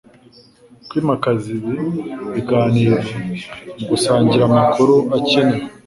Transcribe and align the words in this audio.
kwimakaza 0.87 1.45
ibi 1.57 1.73
biganiro 2.33 2.97
mu 3.77 3.83
gusangira 3.89 4.43
amakuru 4.49 4.93
akenewe 5.17 5.63